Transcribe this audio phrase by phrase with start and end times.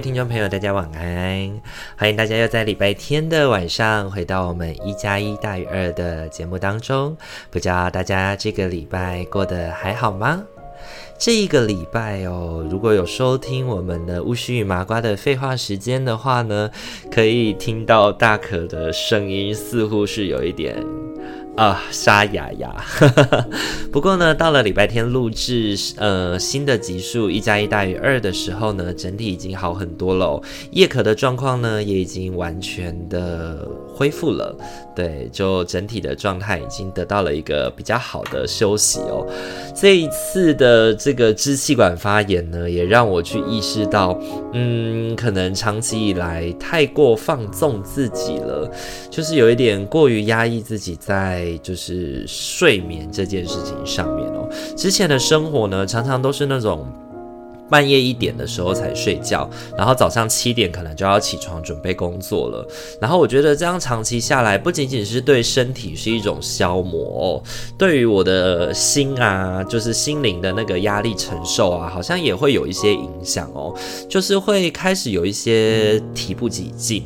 [0.00, 1.60] 听众朋友，大家晚安！
[1.98, 7.14] 欢迎大家又在礼拜天的晚上回到我们一加一大于二的节目当中。
[7.50, 10.42] 不知道大家这个礼拜过得还好吗？
[11.18, 16.70] 这一个礼拜哦，如果有收听我们的巫师与麻瓜的废话时间的话呢，
[17.10, 20.82] 可以听到大可的声音似乎是有一点。
[21.56, 22.74] 啊，沙哑哑。
[23.92, 30.40] 不过呢，到了礼拜天录制呃新的集数一加一大于二的时候呢，整体已经好很多喽。
[30.70, 34.56] 叶可的状况呢，也已经完全的恢复了。
[34.94, 39.26] 对，就整体的状态已经得到了一个比较好的休息哦。
[39.74, 44.18] 这一次的这个支气管发炎呢，也让我去意识到，
[44.52, 48.70] 嗯，可能长期以来太过放纵自己了，
[49.10, 54.48] 就是有一点过于压抑自己在就是睡眠这件事情上面哦。
[54.76, 56.86] 之前的生活呢，常常都是那种。
[57.70, 62.66] 半夜一点的时候才睡觉，然后早上七点可能就要起床准备工作了。
[63.00, 67.42] 然后我觉得这样长期下来，不仅仅是对身体是一种消磨哦，
[67.78, 73.72] 对于我的心啊，就是心灵的那个压力承受啊，好像也会有一些影响哦，
[74.08, 77.04] 就是会开始有一些提不起劲。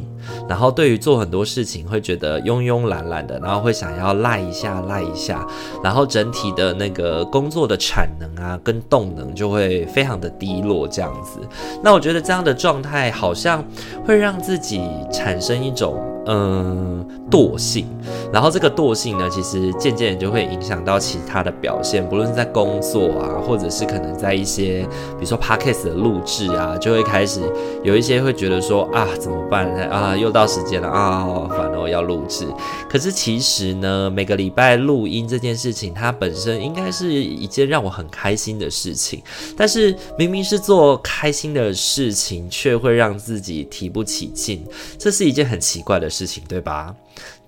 [0.48, 5.46] 然后对于做很多事情会觉得慵慵懒懒的，然后会想要赖一下赖一下，
[5.82, 11.40] 然后整体的那个工作的产能啊跟动能就会非常的低落这样子。
[11.82, 13.64] 那我觉得这样的状态好像
[14.04, 16.13] 会让自己产生一种。
[16.26, 17.86] 嗯，惰性，
[18.32, 24.82] 然后这个惰性呢，其实渐渐就会影响到其他的表现，不论是在工作啊，或者是可能在一些，
[25.18, 27.40] 比如说 podcast 的录制啊，就会开始
[27.82, 30.16] 有一些会觉得说啊，怎么办啊？
[30.16, 32.46] 又到时间了啊，反正我要录制。
[32.88, 39.22] 可是其实呢，每个礼拜录音这件事情，它本身应该是一件让我很开心的事情，
[39.56, 44.64] 但是明明是做开心的事情，却会让自己提不起劲，
[44.98, 46.26] 这是一件很奇怪的事。
[46.26, 46.92] 情对吧？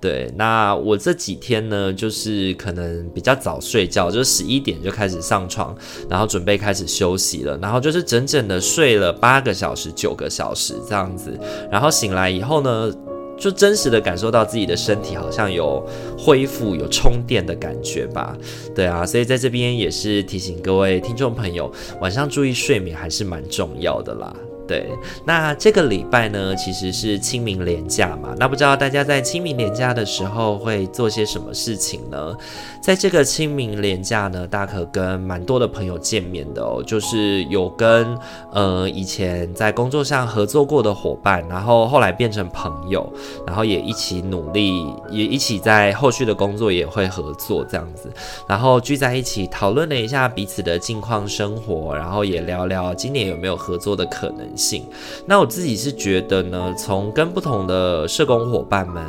[0.00, 5.74] 对，那我这几天呢，就是可能比较早睡觉，就十一点就开始上床，
[6.08, 11.36] 然后准备开始休息了，然后就是整整的睡了八个小时、九个小时这样子，
[11.68, 12.92] 然后醒来以后呢，
[13.36, 15.84] 就真实的感受到自己的身体好像有
[16.16, 18.36] 恢复、有充电的感觉吧。
[18.74, 24.36] 对啊，所以在这边也是提醒各位听众朋友，晚上注意睡眠还是蛮重要的啦。
[24.66, 24.88] 对，
[25.24, 28.34] 那这个礼拜呢，其实是清明连假嘛。
[28.38, 32.36] 那不知道大家在清明连假的时候会做些什么事情呢？
[32.80, 38.16] 在这个清明连假呢，大可跟蛮多的朋友见面的哦，就是有跟
[38.52, 43.12] 呃以前在工作上合作过的伙伴，然后后来变成朋友，
[43.46, 48.10] 然后也一起努力，也一起在后续的工作也会合作这样子，
[48.48, 54.86] 然后聚在一起讨论了一下彼此的近况生活，然后也聊聊今年有没有合作的可能性。
[55.26, 59.04] 那我自己是觉得呢，从跟不同的社工伙伴们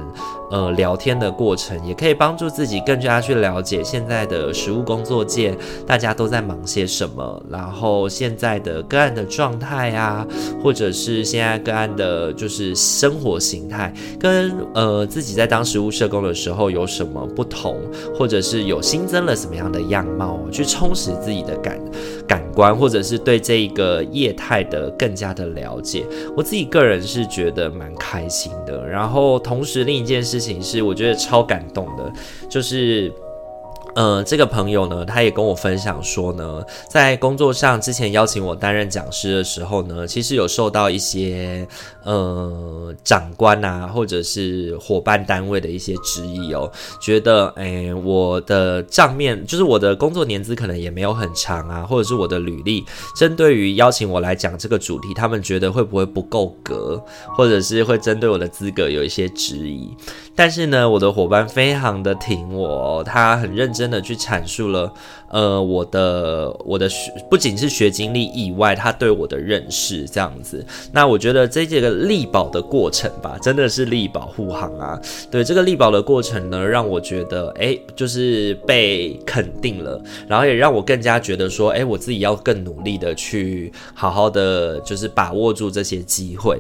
[0.51, 10.25] 呃聊天的过程，也可以帮助自己更加去了解现在的实务工作界大家都在忙些什么，然后现在的个案的状态啊，
[10.63, 17.79] 或者是现在个案的就是生活形态，跟呃自己在当实务社工的时候有什么不同，
[18.17, 21.79] 或者是有新增了什么样的样貌，去充实自己的感
[22.27, 28.87] 感官，或者是对这一个业态的更加的了解，我自己个人是觉得蛮开心的。
[28.87, 32.11] 然后同时另一件事事情是，我觉得超感动的，
[32.49, 33.11] 就是。
[33.97, 41.67] 呃，这个朋友呢，他也跟我分享说呢，在工作上之前邀请我担任讲师的时候呢，其实有受到一些
[42.03, 46.71] 呃长官啊，或者是伙伴单位的一些质疑哦，
[47.01, 52.85] 觉得哎，我的账面就是我的工作年资可能也没有很长啊，或者是我的履历
[53.15, 57.03] 针对于邀请我来讲这个主题，他们觉得会不会不够格，
[57.35, 59.89] 或者是会针对我的资格有一些质疑。
[60.35, 63.87] 但是呢，我的伙伴非常的挺我，他很认真。
[63.88, 64.94] 真的去阐述了，
[65.30, 70.66] 呃，我的我的学不仅是学经历以外，他对我的认识这样子。
[70.92, 75.00] 那我觉得这这个力保的过程吧，真的是力保护航啊。
[75.31, 86.60] 对这个力保的过程呢，让我觉得，哎，就是被肯定了，然后也让我更加觉得说，哎，我自己要更努力的去好好的，就是把握住这些机会。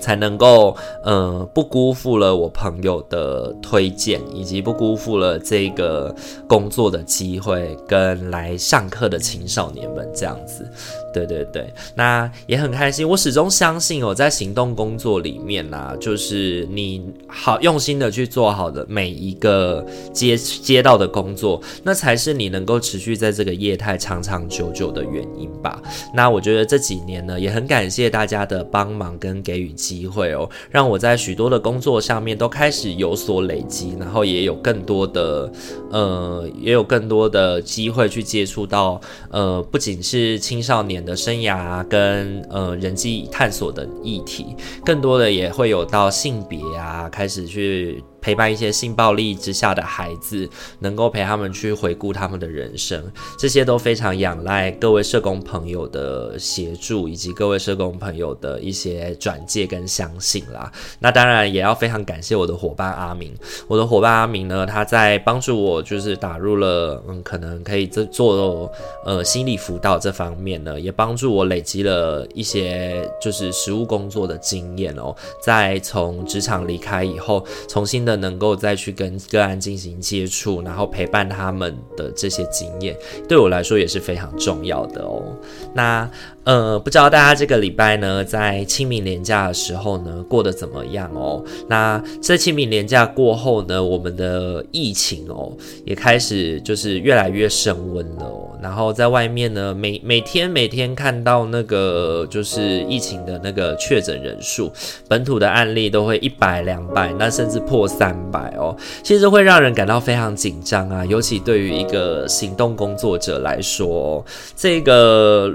[0.00, 6.14] 才能够，呃，不辜负了我朋友的推荐，以及不辜负了这个
[6.46, 10.68] 工作的机会，跟来上课的青少年们这样子。
[11.12, 13.08] 对对对，那也很开心。
[13.08, 25.80] 我始终相信哦，在行动工作里面呢、就是你好用心的去做好的每一个接接到的工作，那才是你能够持续在这个业态长长久久的原因吧。
[26.12, 35.52] 那我觉得这几年呢，也很感谢大家的帮忙跟给予机会哦，让我在许多的工作上面都开始有所累积，然后也有更多的
[35.90, 39.00] 呃，也有更多的机会去接触到
[39.30, 41.04] 呃，不仅是青少年。
[41.04, 48.02] 的生涯跟呃人际探索的议题，更多的也会有到性别啊，开始去。
[48.24, 50.48] 陪伴一些性暴力之下的孩子，
[50.78, 53.04] 能够陪他们去回顾他们的人生，
[53.38, 60.72] 这些都非常仰赖各位社工朋友的协助，以及各位社工朋友的一些转介跟相信啦。
[61.00, 63.30] 那当然也要非常感谢我的伙伴阿明，
[63.68, 68.72] 我的伙伴阿明呢，他在帮助我，就是打入了嗯，可能可以做做
[69.04, 75.14] 呃心理辅导这方面呢，也帮助我累积了一些就是实务工作的经验哦。
[75.42, 78.13] 在从职场离开以后，重新的。
[78.16, 82.96] 能够再去跟个案进行接触，然后陪伴他们的这些经验，
[83.28, 85.36] 对我来说也是非常重要的哦。
[85.74, 86.10] 那。
[86.44, 91.42] 呃，不知道大家这个礼拜呢，在清明连假的时候呢，过得怎么样哦？
[91.68, 95.52] 那在清明连假过后呢，我们的疫情哦，
[95.86, 98.50] 也开始就是越来越升温了哦。
[98.62, 104.70] 然后在外面呢，每每天每天看到那个就是疫情的那个确诊人数，
[105.08, 108.76] 本土的案例都会一百、两百，那甚至破三百哦。
[109.02, 114.22] 其实会让人感到非常紧张啊，尤其对于一个行动工作者来说，
[114.54, 115.50] 这个。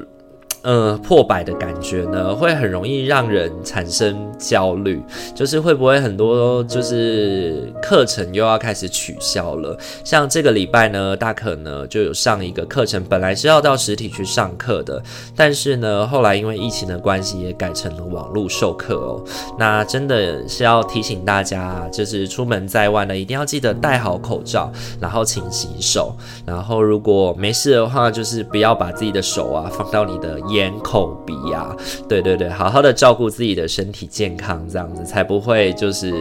[0.61, 5.01] 呃，破百的感觉呢，会很容易让人产生焦虑，
[5.33, 9.77] 就是会不会很多就是课程又要开始取消了？
[10.03, 15.01] 像这个礼拜呢，大可呢就有上一个课程，本来是要到实体去上课的，
[15.33, 19.23] 但是呢，后来因为疫情的关系，也改成了网络授课哦。
[19.57, 24.69] 那真的是要提醒大家，就是出门在外呢，一定要记得戴好口罩，
[25.00, 26.13] 然后勤洗手，
[26.45, 30.38] 然后如果没事的话，就是不要把自己的手啊放到你的。
[30.50, 31.75] 眼、口、鼻啊，
[32.07, 36.13] 对对对，好好的照顾自己的身体健康，这样子才不会就是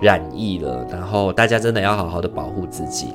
[0.00, 0.86] 染疫了。
[0.90, 3.08] 然后大家真的要好好的保护自己。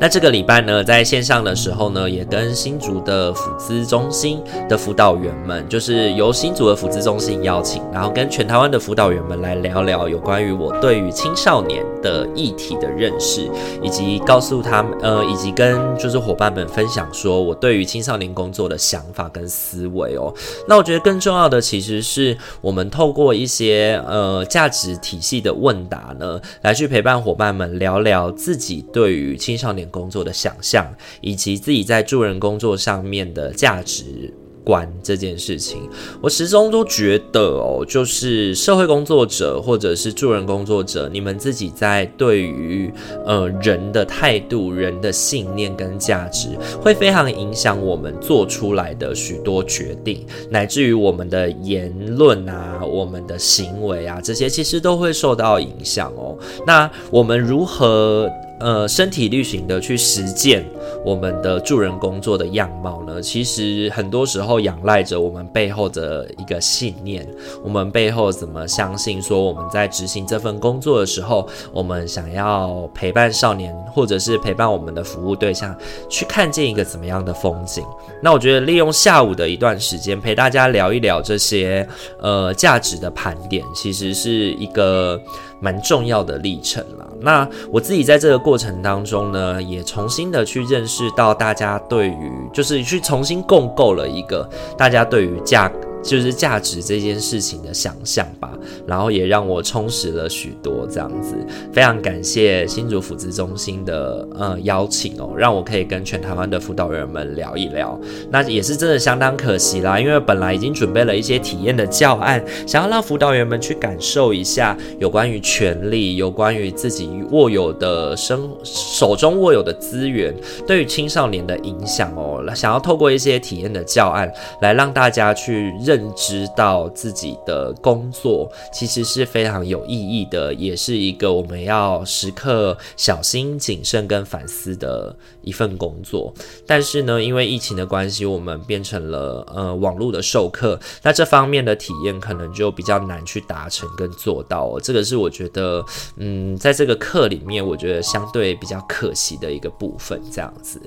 [0.00, 13.48] 那这个礼拜呢，在线上的时候呢，也跟新竹的辅咨中心的辅导员们，就是由新竹的辅咨中心邀请，然后跟全台湾的辅导员们来聊聊有关于我对于青少年的议题的认识，
[13.82, 20.32] 以及告诉他们，呃，以及跟就是伙伴们分享说我对于青少年工作的想法跟思维哦。
[20.66, 34.34] 那我觉得更重要的其实是我们透过一些呃价值体系的问答呢，来去陪伴伙伴们聊聊自己对于青少年工作的想象，以及自己在助人工作上面的价值。
[34.64, 35.88] 观这件事情，
[36.20, 42.92] 我始终都觉得哦，就是社会工作者或者是助人工作者，你们自己在对于
[43.26, 46.48] 呃人的态度、人的信念跟价值，
[46.80, 56.38] 会非常影响我们做出来的许多决定，乃至于我们的言论啊、我们的行为啊，这些其实都会受到影响哦。
[56.66, 58.30] 那我们如何？
[58.60, 60.64] 呃，身体力行的去实践
[61.04, 67.26] 我们的助人工作的样貌呢，其实很多时候仰赖着我们背后的一个信念，
[67.62, 75.76] 我们背后怎么相信说我们在执行这份工作的时候，我们想要陪伴少年，或者是陪伴我们的服务对象
[76.08, 77.84] 去看见一个怎么样的风景。
[78.22, 81.86] 那我觉得利用下午的一段时间陪大家聊一聊这些
[82.20, 85.20] 呃价值的盘点，其实是一个。
[85.62, 87.08] 蛮重要的历程了。
[87.20, 95.70] 那我自己在这个过程当中呢，也重新的去认识到大家对于，就是去重新共构了一个大家对于价
[96.02, 98.50] 就是价值这件事情的想象吧，
[98.86, 101.34] 然后也让我充实了许多这样子。
[101.72, 107.98] 非常感谢新竹辅咨中心的呃邀请哦，让我可以跟全台湾的辅导员们聊一聊。
[108.30, 120.34] 那也是真的相当可惜啦，因为本来已经准备了一些体验的教案，想要让辅导员们去感受一下有关于权利，有关于自己握有的生手中握有的资源
[120.66, 124.30] 对于青少年的影响哦，想要透过一些体验的教案
[124.60, 125.91] 来让大家去认。
[125.92, 136.32] 认知到自己的工作其实是非常有意义的，也是一个我们要时刻小心谨慎跟反思的一份工作。
[136.66, 144.78] 但是呢，因为疫情的关系，我们变成了呃网络的授课，那这方面的体验可能就比较难去达成跟做到。
[144.80, 145.84] 这个是我觉得，
[146.16, 150.20] 嗯，在这个课里面，我觉得相对比较可惜的一个部分。
[150.30, 150.80] 这样子，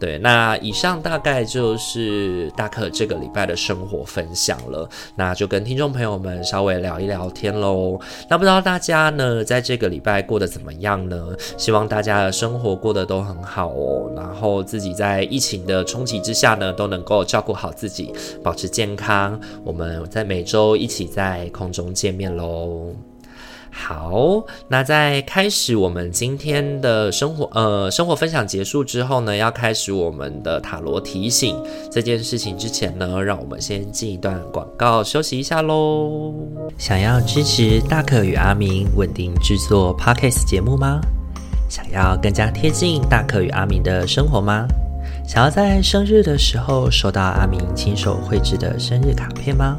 [0.00, 0.18] 对。
[0.18, 4.47] 那以上大概就是大可这个礼拜的生活分享。
[4.48, 8.00] 讲了，那就跟听众朋友们稍微聊一聊天喽。
[8.30, 11.28] 那不知道大家呢，在这个礼拜过得怎么样呢？
[11.58, 14.10] 希望大家的生活过得都很好哦。
[14.16, 18.10] 然后自己在疫情的冲击之下呢，都能够照顾好自己，
[18.42, 19.38] 保持健康。
[19.62, 22.94] 我们在每周一起在空中见面喽。
[23.80, 31.56] 好，那在开始我们今天的生活呃生活分享结束之后呢，要开始我们的塔罗提醒
[31.90, 36.34] 这件事情之前呢，让我们先进一段广告休息一下喽。
[36.76, 41.00] 想要支持大可与阿明稳定制作 Podcast 节目吗？
[41.70, 44.66] 想要更加贴近大可与阿明的生活吗？
[45.26, 49.78] 想要在生日的时候收到阿明亲手绘制的生日卡片吗？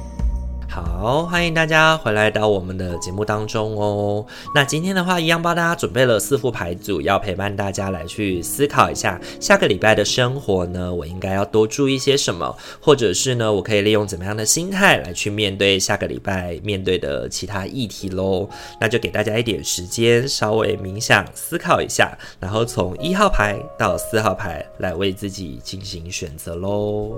[0.73, 4.25] 好，欢迎大家回来到我们的节目当中哦。
[4.55, 18.47] 那今天的话，一样帮大家准备了四副牌组，要陪伴大家来去思考一下下个礼拜的生活呢，我应该要多注意些什么，或者是呢，我可以利用怎么样的心态来去面对下个礼拜面对的其他议题喽。
[18.79, 27.11] 那就给大家一点时间，稍微冥想思考一下，然后从一号牌到四号牌来为自己进行选择喽。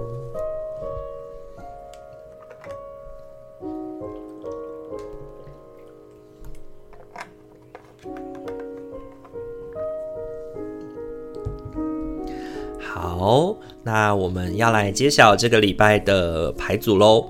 [14.04, 17.26] 那我们要来揭晓这个礼拜的牌组喽。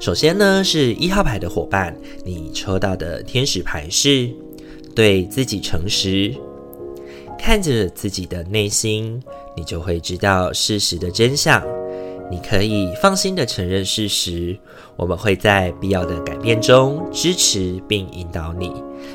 [0.00, 4.28] 首先呢，是一号牌的伙伴，你抽到的天使牌是
[4.96, 6.34] 对自己诚实。
[7.38, 9.22] 看着自己的内心，
[9.56, 11.62] 你就会知道事实的真相。
[12.28, 14.58] 你可以放心的承认事实，
[14.96, 18.72] 我们会在必要的改变中支持并引导你。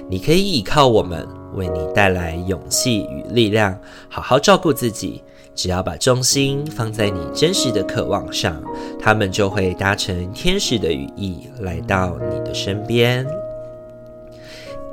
[0.10, 5.22] 你可以依靠我们，为你带来勇气与力量，好好照顾自己。
[5.56, 8.62] 只要把重心放在你真实的渴望上，
[9.00, 13.26] 他们就会搭乘天使的羽翼来到你的身边。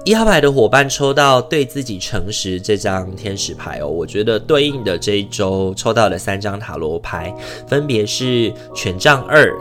[0.05, 7.33] 一号牌的伙伴抽到对自己诚实这张天使牌哦，我觉得对应的这一周抽到的三张塔罗牌
[7.69, 9.53] 分别是权杖二、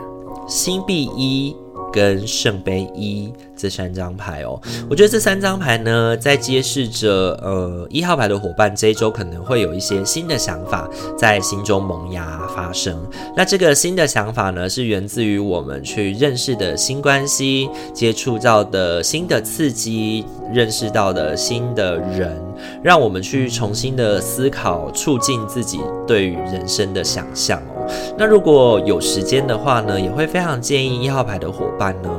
[0.47, 1.55] 星币一
[1.91, 3.31] 跟圣杯一。
[3.55, 12.99] 这三张牌哦，我觉得这三张牌呢，在揭示着呃一号牌的伙伴这一周可能会有一些新的想法在心中萌芽发生。
[13.37, 22.35] 那这个新的想法呢，是源自于我们去认识的新关系，接触到的新的刺激，认识到的新的人，
[22.83, 27.85] 让我们去重新的思考，促进自己对于人生的想象哦。
[28.17, 32.09] 那如果有时间的话呢，也会非常建议一号牌的伙伴呢，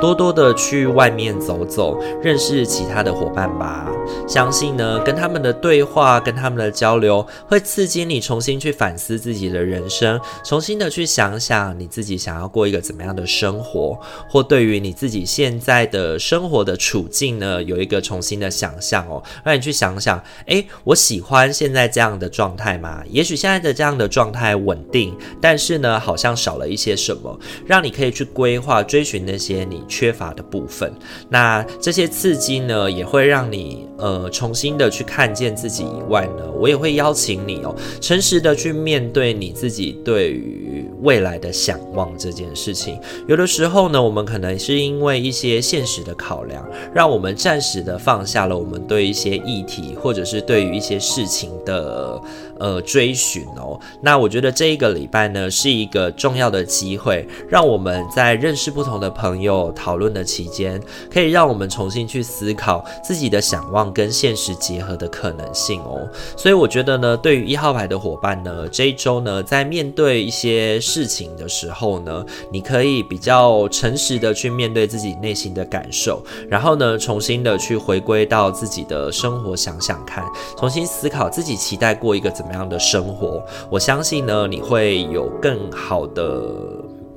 [0.00, 0.90] 多多的去。
[0.90, 3.88] 外面走走，认识其他的伙伴吧。
[4.26, 19.22] 相信呢，跟他们的对话，跟他们的交流，会刺激你重新去反思自己的人生，重新的去想想你自己想要过一个怎么样的生活，或对于你自己现在的生活的处境呢，有一个重新的想象哦。
[19.44, 23.02] 让你去想想，想，哎，我喜欢现在这样的状态吗？
[23.08, 30.92] 也许现在的这样的状态稳定，但是呢，好像少了一些什么，让你可以去规划、追寻那些你缺乏的部分。
[31.28, 42.98] 那这些刺激呢，也会让你呃重新的去看见自己以外呢，我也会邀请你哦，诚实的去面对你自己对于未来的想望这件事情。
[43.28, 52.20] 有的时候呢，我们可能是因为一些现实的考量，让我们暂时的放下了我们对一些议题或者是对于一些事情的
[52.58, 53.78] 呃追寻哦。
[54.02, 60.80] 那我觉得这一个礼拜呢，是一个重要的机会，让我们在认识不同的朋友讨论的期间，
[61.12, 66.08] 可以让我们重新去思考自己的想望跟现实结合的可能性哦。
[66.36, 80.24] 所以我觉得呢，对于一号牌的伙伴呢，这一周呢，在面对一些事情的时候呢，你可以比较诚实的去面对自己内心的感受，然后呢，重新的去回归到自己的生活，想想看，
[80.58, 83.42] 重新思考自己期待过一个怎么样的生活。
[83.70, 86.40] 我相信呢，你会有更好的。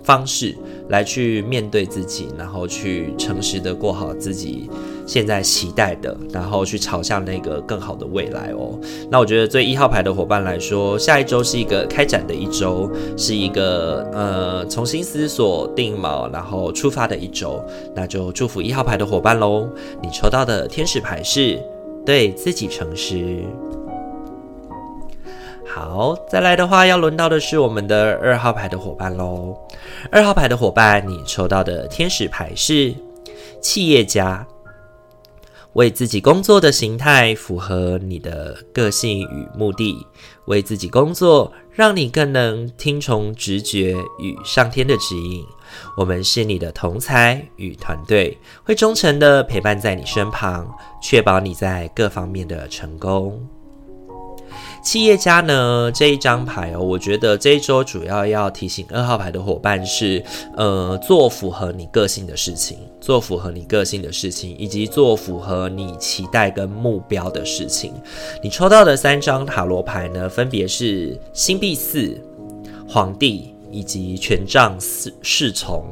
[0.05, 0.53] 方式
[0.89, 4.69] 来去面对自己，然后去诚实的过好自己
[5.05, 8.79] 现在期待的，然后去朝向那个更好的未来哦。
[9.09, 17.63] 那我觉得对一号牌的伙伴来说，下一周是一个开展的一周，是一个呃重新思索定锚，然后出发的一周。
[17.95, 19.67] 那就祝福一号牌的伙伴喽！
[20.01, 21.59] 你抽到的天使牌是
[22.05, 23.43] 对自己诚实。
[25.65, 29.55] 好，再来的话，要轮到的是我们的二号牌的伙伴喽。
[30.11, 32.93] 二号牌的伙伴，你抽到的天使牌是
[33.59, 34.45] 企业家，
[35.73, 40.05] 为自己工作的形态符合你的个性与目的，
[40.45, 45.43] 为自己工作，让你更能听从直觉与上天的指引。
[45.97, 53.41] 我们是你的同才与团队，会忠诚的陪伴在你身旁，确保你在各方面的成功。
[54.83, 60.23] 企业家呢，这一张牌哦，我觉得这一周主要要提醒二号牌的伙伴是，
[60.57, 67.93] 呃，做符合你个性的事情，做符合你个性的事情，以及做符合你期待跟目标的事情。
[68.43, 72.15] 你抽到的三张塔罗牌呢，分别是星币四、
[72.87, 75.83] 皇帝以及权杖四侍从。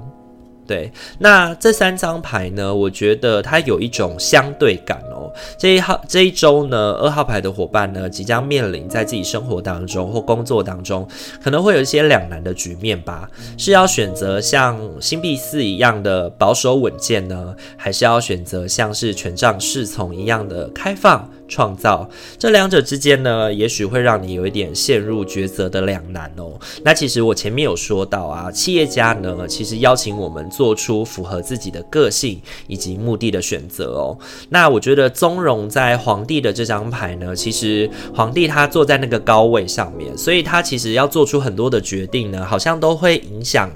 [0.67, 5.20] 对，那这三张牌呢，我觉得它有一种相对感哦。
[5.57, 11.07] 这一号这一周呢，二号牌的伙伴呢，即将面临在自己生活当中或工作当中，
[11.43, 13.29] 可能会有一些两难的局面吧。
[13.57, 21.29] 是要选择像星币四一样的保守稳健呢，还是要选择像是权杖侍从一样的开放？
[21.51, 22.09] 创造
[22.39, 26.57] 这两者之间呢，也许会让你有一点陷入抉择的两难哦。
[26.81, 34.17] 那其实我前面有说到啊，企业家呢，其实邀请我们做出符合自己的个性以及目的的选择哦。
[34.47, 43.69] 那我觉得宗荣在皇帝的这张牌呢，其实皇帝他坐在那个高位上面，所以他其实要做出很多的决定呢，好像都会影响。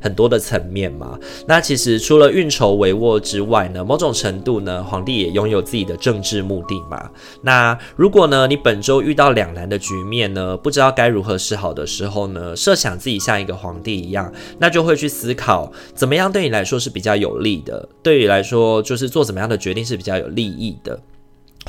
[0.00, 7.10] 很多的层面嘛，那其实除了运筹帷幄之外呢，某种程度呢，皇帝也拥有自己的政治目的嘛。
[7.42, 21.00] 那如果呢，你本周遇到两难的局面呢，不知道该如何是好的时候呢，设想自己像一个皇帝一样，那就会去思考怎么样对你来说是比较有利的，对你来说就是做怎么样的决定是比较有利益的。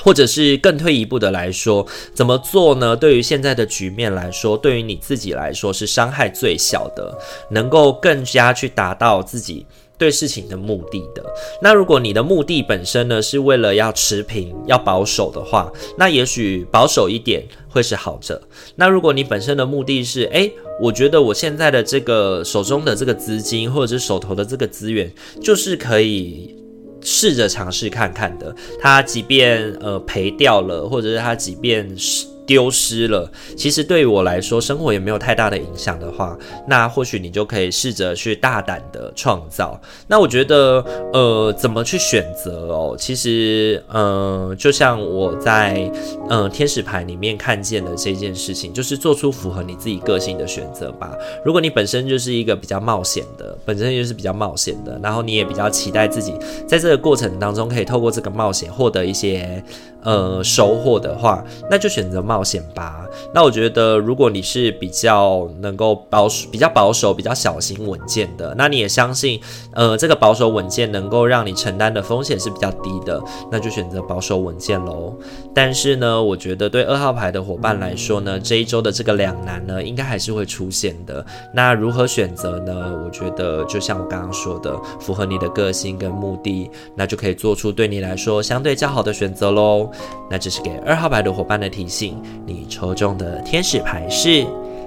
[0.03, 2.95] 或者是更退一步的来说，怎么做呢？
[2.95, 7.17] 对于现在的局面来说，对于你自己来说是伤害最小的，
[7.51, 9.65] 能够更加去达到自己
[9.97, 11.23] 对事情的目的的。
[11.61, 18.41] 那如果你的目的本身呢，是为了要持平、要保守的话，那也许保守一点会是好的。
[18.75, 26.58] 那如果你本身的目的是，诶，我觉得我现在的这个手中的这个资金，或者是手头的这个资源，就是可以。
[27.01, 32.25] 试着尝试看看的，他即便呃赔掉了，或者是他即便是。
[32.49, 36.35] 丢失了，其实对于我来说，生活也没有太大的影响的话，
[36.67, 39.79] 那或许你就可以试着去大胆的创造。
[40.07, 40.83] 那我觉得，
[41.13, 42.95] 呃，怎么去选择哦？
[42.97, 45.91] 其实，呃，就像我在
[46.27, 51.15] 呃天使牌里面看见的这件事情，就是做出符合你自己个性的选择吧。
[51.45, 56.33] 如果你本身就是一个比较冒险的，本身就是比较冒险的，然后你也比较期待自己
[56.67, 59.63] 在这个过程当中可以透过这个冒险获得一些。
[60.03, 63.05] 呃，收获的话，那就选择冒险吧。
[63.33, 69.39] 那我觉得，如果你是比较能够保守、比较保守、比较小心稳健的，那你也相信，
[69.73, 75.13] 呃，这个保守稳健能够让你承担的风险是比较低的，那就选择保守稳健喽。
[75.53, 81.25] 但是呢，我觉得对二号牌的伙伴来说呢，这一周的这个两难呢，应该还是会出现的。
[81.53, 83.01] 那如何选择呢？
[83.03, 89.88] 我觉得就像我刚刚说的，符合你的个性跟目的，那就可以做出对你来说相对较好的选择喽。
[90.29, 94.45] 那这是给二号牌的伙伴的提醒，你抽中的天使牌是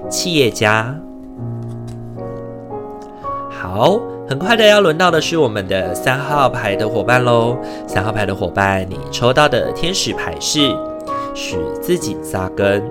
[0.09, 0.95] 企业家。
[3.49, 7.57] 好，很快的要轮到的是我们的三号牌的伙伴喽。
[7.87, 10.75] 三号牌的伙伴，你抽到的天使牌是
[11.33, 12.83] 使自己扎根。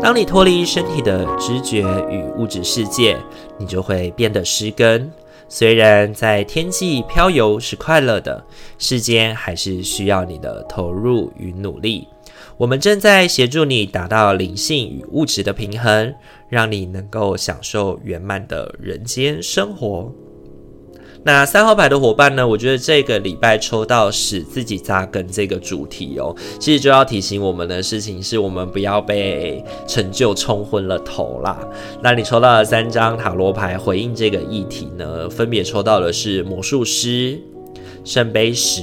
[0.00, 3.16] 当你脱离身体的知觉与物质世界，
[3.56, 5.10] 你就会变得失根。
[5.48, 8.44] 虽然在天际飘游是快乐的，
[8.78, 12.08] 世间还是需要你的投入与努力。
[12.56, 16.14] 我们正在协助你达到灵性与物质的平衡，
[16.48, 20.12] 让你能够享受圆满的人间生活。
[21.26, 22.46] 那三号牌的伙伴呢？
[22.46, 31.58] 我觉得这个礼拜抽到使自己扎根这个主题哦，其实就要提醒我们的事情是，我们不要被成就冲昏了头啦。
[32.00, 35.28] 那你抽到了三张塔罗牌回应这个议题呢？
[35.28, 37.40] 分别抽到的是魔术师。
[38.06, 38.82] 圣杯十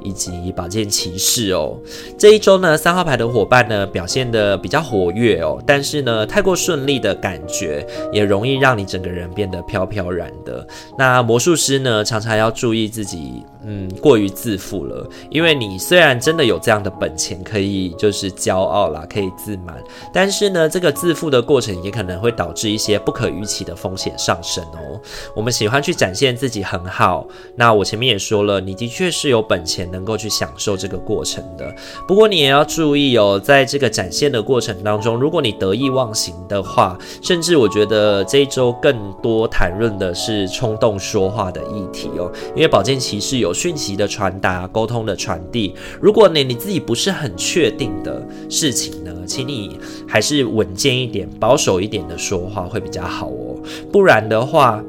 [0.00, 1.76] 以及宝剑骑士哦，
[2.16, 10.64] 这一周呢，三号牌的伙伴呢表现的比较活跃哦，但是呢，太过顺利的感觉也容易让你整个人变得飘飘然的。
[10.96, 25.00] 那魔术师呢，常常要注意自己，嗯，过于自负了，因为你虽然真的有这样的本钱可以就是骄傲啦，可以自满，但是呢，这个自负的过程也可能会导致一些不可预期的风险上升哦。
[25.34, 28.51] 我们喜欢去展现自己很好，那我前面也说了。
[28.52, 31.74] 呃你的确是有本钱能够去享受这个过程的，
[32.06, 53.56] 不过你也要注意哦，在这个展现的过程当中，如果你得意忘形的话，甚至我觉得这一周更多谈论的是冲动说话的议题哦，因为宝剑骑士有讯息的传达、沟通的传递，如果你你自己不是很确定的事情呢，请你还是稳健一点、保守一点的说话会比较好哦，
[53.90, 54.84] 不然的话。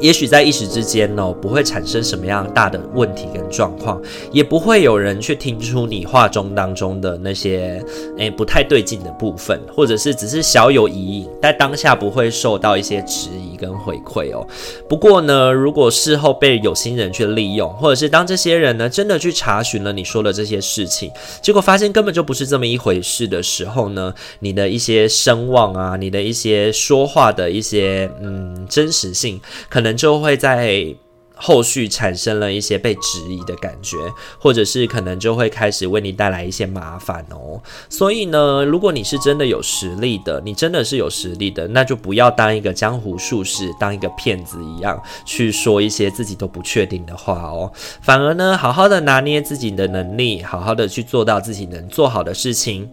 [0.00, 4.00] 也许在一时之间呢，不会产生什么样大的问题跟状况，
[4.32, 7.80] 也不会有人去听出你话中当中的那些
[8.18, 14.44] 诶不太对劲的部分，或者是只是小有疑义，但当下不会受到一些质疑跟回馈哦。
[14.88, 29.92] 不过呢，如果事后被有心人去利用，或者是当这些人呢真的去查询了你说的这些事情，结果发现根本就不是这么一回事的时候呢，你的一些声望啊，你的一些说话的一些嗯真实性，可可能。
[30.02, 30.92] 就会在
[31.36, 33.96] 后续产生了一些被质疑的感觉，
[34.40, 37.62] 或者是可能就会开始为你带来一些麻烦哦。
[37.88, 47.70] 所以呢，如果你是真的有实力的，你真的是有实力的，那就不要当一个江湖术士，当一个骗子一样去说一些自己都不确定的话哦。
[48.00, 52.90] 反而呢，好好的拿捏自己的能力，好好的去做到自己能做好的事情。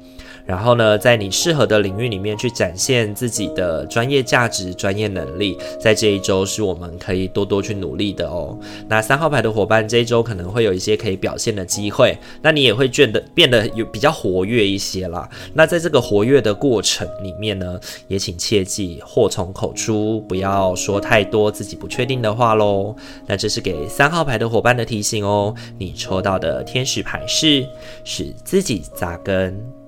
[0.49, 8.57] 然后呢，在你适合的领域里面去展现自己的专业价值、专业能力，在这一周是我们可以多多去努力的哦。
[8.87, 15.29] 那三号牌的伙伴，这一周可能会有一些可以表现的机会，那你也会变得变得有比较活跃一些啦。
[15.53, 22.95] 那在这个活跃的过程里面呢，也请切记祸从口出，不要说太多自己不确定的话喽。
[23.27, 25.53] 那这是给三号牌的伙伴的提醒哦。
[25.77, 27.63] 你抽到的天使牌是
[28.03, 29.78] 使自己扎根。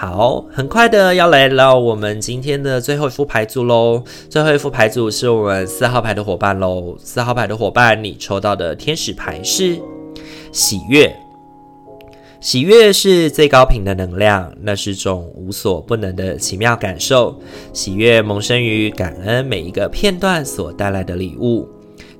[0.00, 4.00] 好，很快的要来到我们今天的最后一副牌组喽。
[4.30, 6.96] 最后一副牌组是我们四号牌的伙伴喽。
[7.00, 9.76] 四号牌的伙伴，你抽到的天使牌是
[10.52, 11.12] 喜悦。
[12.40, 17.36] 喜悦是最高频的能量，那是种无所不能的奇妙感受。
[17.72, 21.68] 喜悦萌生于感恩每一个片段所带来的礼物。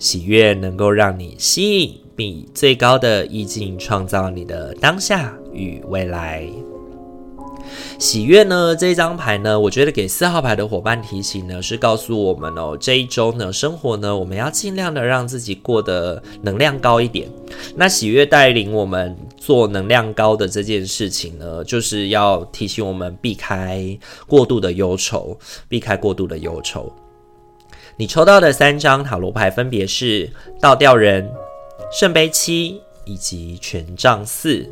[0.00, 6.42] 喜悦能够让你吸引，并以最高的意境创造你的当下与未来。
[7.98, 17.28] 喜悦呢，这张牌呢，我觉得给四号牌的伙伴提醒呢，是告诉我们哦，这一周呢，生活呢，我们要尽量的让自己过得能量高一点。
[17.74, 25.36] 那喜悦带领我们做能量高的这件事情呢，就是要提醒我们避开过度的忧愁，
[25.68, 26.92] 避开过度的忧愁。
[27.96, 31.28] 你抽到的三张塔罗牌分别是倒吊人、
[31.90, 32.80] 圣杯七。
[33.08, 34.62] 以及权杖四，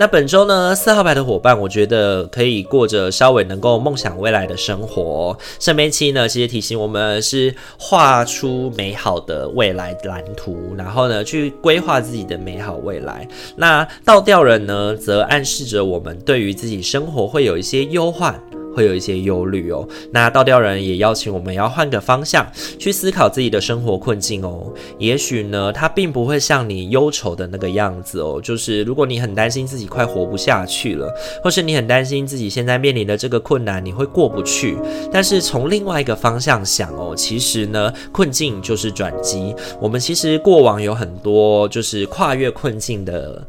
[0.00, 5.38] 那本周呢，四号牌的伙伴，我觉得可以过着稍微能够梦想未来的生活。
[5.60, 13.28] 圣杯七呢，其实提醒我们是画出美好的未来蓝图，然后呢，去规划自己的美好未来。
[13.54, 18.34] 那倒吊人呢，则暗示着我们对于自己生活会有一些忧患。
[18.74, 19.86] 会有一些忧虑哦。
[20.10, 22.46] 那倒吊人也邀请我们要换个方向
[22.78, 24.72] 去思考自己的生活困境哦。
[24.98, 28.40] 也许呢，它并不会像你忧愁的那个样子哦。
[28.42, 34.76] 就是如果你很担心自己快活不下去了，或是你很担心自己现在面临的这个困难你会过不去，
[35.12, 39.54] 但是从另外一个方向想哦，其实呢，困境就是转机。
[39.80, 43.46] 我们其实过往有很多就是跨越困境的。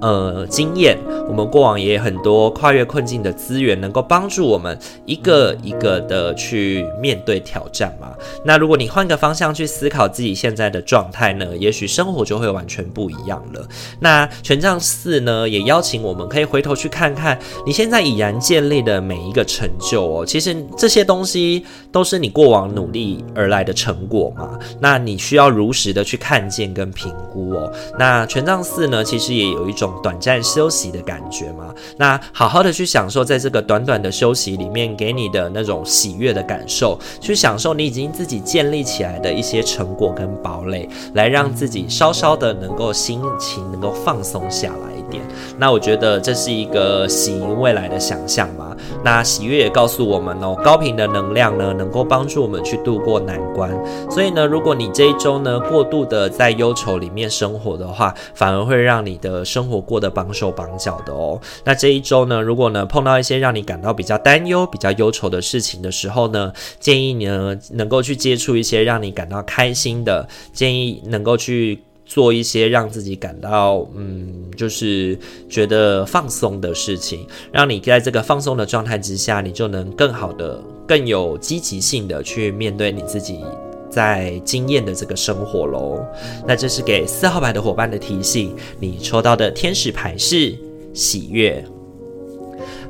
[0.00, 8.12] 呃，经验，我们过往也有很多跨越困境的资源，能够帮助我们一个一个的去面对挑战嘛。
[8.44, 13.68] 那如果你换个方向去思考自己现在的状态呢，也许生活就会完全不一样了。
[14.00, 20.26] 那权杖四呢，也邀请我们可以回头去看看你现在已然建立的每一个成就哦。
[20.26, 24.58] 其实这些东西都是你过往努力而来的成果嘛。
[24.80, 27.72] 那你需要如实的去看见跟评估哦。
[27.98, 29.92] 那权杖四呢，其实也有一种。
[30.00, 45.22] 短暂休息的感觉嘛，那好好的去享受在这个短短的休息里面给你的那种喜悦的感受，去享受你已经自己建立起来的一些成果跟堡垒，来让自己稍稍的能够心情能够放松下来点。
[45.58, 48.76] 那我觉得这是一个喜迎未来的想象嘛。
[49.04, 53.70] 那喜悦也告诉我们哦，高频的能量呢，能够帮助我们去度过难关。
[54.10, 61.40] 所以呢，如果你这一周呢过度的在忧愁里面生活的话，反而会让你的生活过得绑手绑脚的哦。
[61.64, 71.82] 那这一周呢，如果呢碰到一些让你感到比较担忧、比较忧愁的事情的时候呢，建议你呢能够去接触一些让你感到开心的，建议能够去。
[72.08, 75.16] 做一些让自己感到嗯，就是
[75.46, 83.44] 觉得放松的事情，让你在这个放松的状态之下，你就能更好的、更有积极性的去面对你自己
[83.90, 86.02] 在经验的这个生活喽。
[86.46, 90.56] 那这是给四号牌的伙伴的提醒，你抽到的天使牌是
[90.94, 91.62] 喜悦。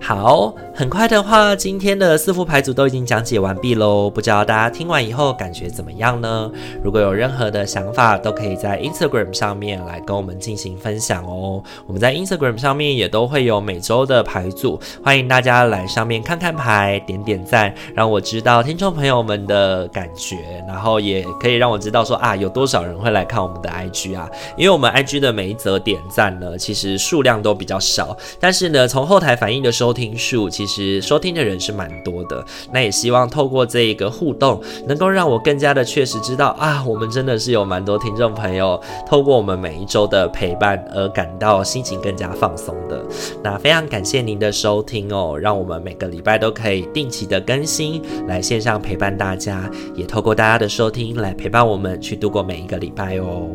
[0.00, 4.08] 好，很快的话，今天的四副牌组都已经讲解完毕喽。
[4.08, 6.50] 不知道大家听完以后感觉怎么样呢？
[6.82, 11.62] 如果有任何的想法，都可以在 Instagram 上面来跟我们进行分享哦。
[11.86, 24.30] 我们在 Instagram 上面也都会有每周的牌组，欢迎大家来上面看看牌，点点赞，让我知道听众朋友们的感觉，然后也可以让我知道说啊，有多少人会来看我们的 IG 啊？
[24.56, 29.87] 因为我们 IG 的每一则点赞呢，其实数量都比较少，但是呢，从后台反映的时候。
[29.88, 43.02] 收听数其实收听的人是蛮多的，那也希望透过这一个互动，能够让我更加的确实知道啊，我们真的是有蛮多听众朋友透过我们每一周的陪伴而感到心情更加放松的。
[43.42, 53.48] 那非常感谢您的收听哦，让我们每个礼拜都可以定期的更新，来线上陪伴大家，也透过大家的收听来陪伴我们去度过每一个礼拜哦。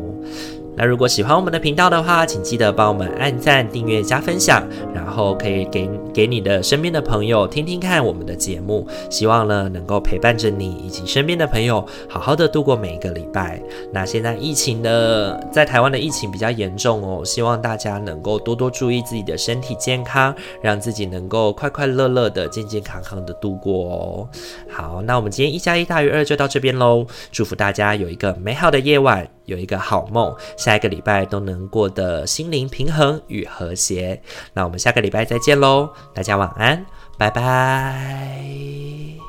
[0.76, 8.86] 那如果喜欢我们的频道的话，请记得帮我们按赞、订阅、加分享，然后可以给给你的身边的朋友听听看我们的节目。
[9.08, 13.62] 希望呢能够陪伴着你以及身边的朋友，好好的度过每一个礼拜。
[13.92, 24.28] 那现在疫情的在台湾的疫情比较严重哦，希望大家能够多多注意自己的身体健康，让自己能够快快乐乐的、健健康康的度过哦。
[24.68, 29.33] 好，那我们今天一加一大于二就到这边喽，祝福大家有一个美好的夜晚。
[29.46, 34.20] 有一个好梦，下一个礼拜都能过得心灵平衡与和谐。
[34.52, 36.84] 那我们下个礼拜再见喽，大家晚安，
[37.18, 39.23] 拜拜。